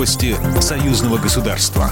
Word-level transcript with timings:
Новости 0.00 0.34
союзного 0.62 1.18
государства. 1.18 1.90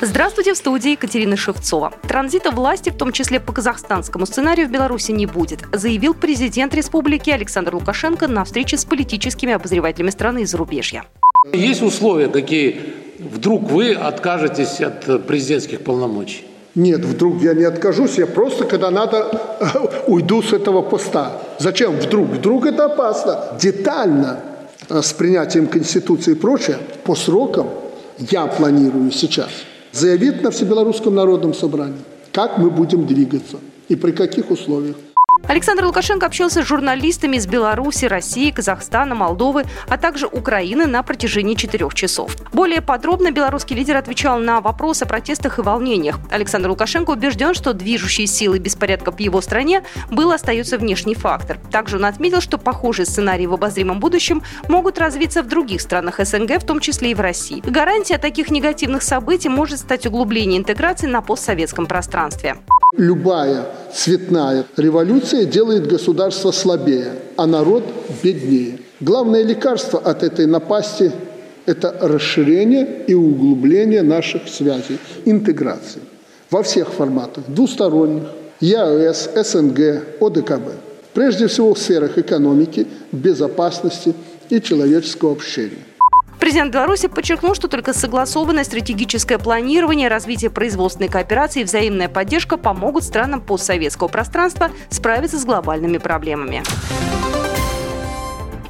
Здравствуйте, 0.00 0.54
в 0.54 0.56
студии 0.56 0.92
Екатерина 0.92 1.36
Шевцова. 1.36 1.92
Транзита 2.08 2.52
власти, 2.52 2.88
в 2.88 2.96
том 2.96 3.12
числе 3.12 3.38
по 3.38 3.52
казахстанскому 3.52 4.24
сценарию, 4.24 4.66
в 4.66 4.70
Беларуси 4.70 5.12
не 5.12 5.26
будет, 5.26 5.58
заявил 5.74 6.14
президент 6.14 6.74
республики 6.74 7.28
Александр 7.28 7.74
Лукашенко 7.74 8.28
на 8.28 8.44
встрече 8.44 8.78
с 8.78 8.86
политическими 8.86 9.52
обозревателями 9.52 10.08
страны 10.08 10.40
и 10.40 10.46
зарубежья. 10.46 11.04
Есть 11.52 11.82
условия, 11.82 12.28
какие 12.28 12.80
вдруг 13.18 13.70
вы 13.70 13.92
откажетесь 13.92 14.80
от 14.80 15.26
президентских 15.26 15.84
полномочий? 15.84 16.46
Нет, 16.74 17.04
вдруг 17.04 17.42
я 17.42 17.52
не 17.52 17.64
откажусь, 17.64 18.16
я 18.16 18.26
просто, 18.26 18.64
когда 18.64 18.90
надо, 18.90 19.38
уйду 20.06 20.40
с 20.40 20.54
этого 20.54 20.80
поста. 20.80 21.32
Зачем 21.58 21.96
вдруг? 21.96 22.30
Вдруг 22.30 22.64
это 22.64 22.86
опасно. 22.86 23.58
Детально 23.60 24.40
с 24.88 25.12
принятием 25.12 25.66
Конституции 25.66 26.32
и 26.32 26.34
прочее, 26.34 26.78
по 27.04 27.14
срокам, 27.14 27.68
я 28.18 28.46
планирую 28.46 29.10
сейчас– 29.10 29.50
заявит 29.94 30.42
на 30.42 30.50
Всебелорусском 30.50 31.14
народном 31.14 31.54
собрании, 31.54 32.02
как 32.32 32.58
мы 32.58 32.70
будем 32.70 33.06
двигаться 33.06 33.58
и 33.88 33.96
при 33.96 34.12
каких 34.12 34.50
условиях. 34.50 34.96
Александр 35.46 35.84
Лукашенко 35.84 36.26
общался 36.26 36.62
с 36.62 36.66
журналистами 36.66 37.36
из 37.36 37.46
Беларуси, 37.46 38.06
России, 38.06 38.50
Казахстана, 38.50 39.14
Молдовы, 39.14 39.64
а 39.88 39.98
также 39.98 40.26
Украины 40.26 40.86
на 40.86 41.02
протяжении 41.02 41.54
четырех 41.54 41.94
часов. 41.94 42.34
Более 42.52 42.80
подробно 42.80 43.30
белорусский 43.30 43.76
лидер 43.76 43.96
отвечал 43.96 44.38
на 44.38 44.60
вопросы 44.60 45.02
о 45.02 45.06
протестах 45.06 45.58
и 45.58 45.62
волнениях. 45.62 46.18
Александр 46.30 46.70
Лукашенко 46.70 47.10
убежден, 47.10 47.54
что 47.54 47.74
движущей 47.74 48.26
силой 48.26 48.58
беспорядка 48.58 49.12
в 49.12 49.20
его 49.20 49.40
стране 49.42 49.82
был 50.10 50.32
остается 50.32 50.78
внешний 50.78 51.14
фактор. 51.14 51.58
Также 51.70 51.96
он 51.96 52.06
отметил, 52.06 52.40
что 52.40 52.56
похожие 52.56 53.04
сценарии 53.04 53.46
в 53.46 53.52
обозримом 53.52 54.00
будущем 54.00 54.42
могут 54.68 54.98
развиться 54.98 55.42
в 55.42 55.48
других 55.48 55.82
странах 55.82 56.20
СНГ, 56.24 56.62
в 56.62 56.66
том 56.66 56.80
числе 56.80 57.10
и 57.10 57.14
в 57.14 57.20
России. 57.20 57.62
Гарантия 57.64 58.18
таких 58.18 58.50
негативных 58.50 59.02
событий 59.02 59.50
может 59.50 59.78
стать 59.78 60.06
углубление 60.06 60.58
интеграции 60.58 61.06
на 61.06 61.20
постсоветском 61.20 61.86
пространстве. 61.86 62.56
Любая 62.96 63.66
цветная 63.92 64.66
революция 64.76 65.44
делает 65.46 65.86
государство 65.86 66.52
слабее, 66.52 67.12
а 67.36 67.46
народ 67.46 67.84
беднее. 68.22 68.78
Главное 69.00 69.42
лекарство 69.42 69.98
от 69.98 70.22
этой 70.22 70.46
напасти– 70.46 71.10
это 71.66 71.96
расширение 72.00 73.04
и 73.06 73.14
углубление 73.14 74.02
наших 74.02 74.48
связей, 74.48 74.98
интеграции 75.24 76.00
во 76.50 76.62
всех 76.62 76.92
форматах, 76.92 77.44
двусторонних, 77.48 78.28
ЕАЭС, 78.60 79.30
СНГ, 79.34 80.20
ОДКБ. 80.20 80.70
Прежде 81.12 81.48
всего 81.48 81.74
в 81.74 81.78
сферах 81.78 82.16
экономики, 82.16 82.86
безопасности 83.10 84.14
и 84.50 84.60
человеческого 84.60 85.32
общения. 85.32 85.84
Президент 86.44 86.74
Беларуси 86.74 87.08
подчеркнул, 87.08 87.54
что 87.54 87.68
только 87.68 87.94
согласованное 87.94 88.64
стратегическое 88.64 89.38
планирование, 89.38 90.08
развитие 90.08 90.50
производственной 90.50 91.08
кооперации 91.08 91.62
и 91.62 91.64
взаимная 91.64 92.10
поддержка 92.10 92.58
помогут 92.58 93.04
странам 93.04 93.40
постсоветского 93.40 94.08
пространства 94.08 94.70
справиться 94.90 95.38
с 95.38 95.46
глобальными 95.46 95.96
проблемами. 95.96 96.62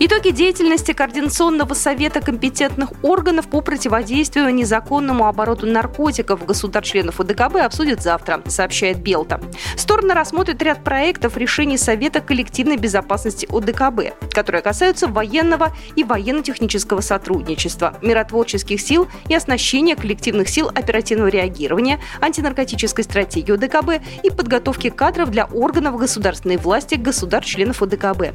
Итоги 0.00 0.31
деятельности 0.31 0.92
Координационного 0.92 1.73
совета 1.75 2.20
компетентных 2.20 2.91
органов 3.03 3.47
по 3.47 3.61
противодействию 3.61 4.53
незаконному 4.53 5.27
обороту 5.27 5.67
наркотиков 5.67 6.45
государств-членов 6.45 7.20
ОДКБ 7.20 7.56
обсудят 7.64 8.03
завтра, 8.03 8.42
сообщает 8.48 8.98
Белта. 8.98 9.41
Стороны 9.77 10.12
рассмотрят 10.15 10.61
ряд 10.62 10.83
проектов 10.83 11.37
решений 11.37 11.78
Совета 11.78 12.20
коллективной 12.20 12.77
безопасности 12.77 13.47
ОДКБ, 13.48 14.33
которые 14.34 14.62
касаются 14.62 15.06
военного 15.06 15.72
и 15.95 16.03
военно-технического 16.03 17.00
сотрудничества, 17.00 17.97
миротворческих 18.03 18.81
сил 18.81 19.06
и 19.28 19.34
оснащения 19.34 19.95
коллективных 19.95 20.48
сил 20.48 20.72
оперативного 20.75 21.28
реагирования, 21.28 22.00
антинаркотической 22.21 23.05
стратегии 23.05 23.53
ОДКБ 23.53 24.05
и 24.25 24.31
подготовки 24.31 24.91
кадров 24.91 25.31
для 25.31 25.44
органов 25.44 25.97
государственной 25.99 26.56
власти 26.56 26.97
государств-членов 26.97 27.81
ОДКБ. 27.81 28.34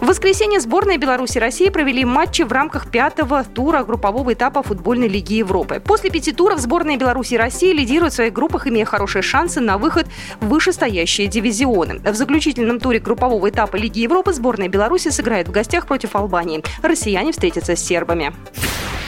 В 0.00 0.08
воскресенье 0.08 0.60
сборная 0.60 0.98
Беларуси 0.98 1.38
и 1.38 1.40
России 1.40 1.70
провели 1.70 2.04
матчи 2.04 2.42
в 2.42 2.52
рамках 2.52 2.90
пятого 2.90 3.44
тура 3.44 3.82
группового 3.82 4.34
этапа 4.34 4.62
футбольной 4.62 5.08
лиги 5.08 5.34
Европы. 5.34 5.80
После 5.80 6.10
пяти 6.10 6.32
туров 6.32 6.60
сборная 6.60 6.98
Беларуси 6.98 7.34
и 7.34 7.38
России 7.38 7.72
лидирует 7.72 8.12
в 8.12 8.16
своих 8.16 8.34
группах, 8.34 8.66
имея 8.66 8.84
хорошие 8.84 9.22
шансы 9.22 9.60
на 9.60 9.78
выход 9.78 10.06
в 10.40 10.48
вышестоящие 10.48 11.28
дивизионы. 11.28 11.98
В 12.00 12.14
заключительном 12.14 12.78
туре 12.78 12.98
группового 12.98 13.48
этапа 13.48 13.76
Лиги 13.76 14.00
Европы 14.00 14.34
сборная 14.34 14.68
Беларуси 14.68 15.08
сыграет 15.08 15.48
в 15.48 15.50
гостях 15.50 15.86
против 15.86 16.14
Албании. 16.14 16.62
Россияне 16.82 17.32
встретятся 17.32 17.74
с 17.74 17.82
сербами. 17.82 18.34